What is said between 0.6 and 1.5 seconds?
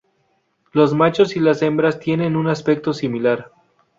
Los machos y